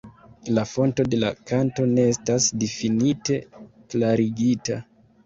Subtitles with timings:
[0.57, 3.39] La fonto de la kanto ne estas definitive
[3.95, 4.79] klarigita.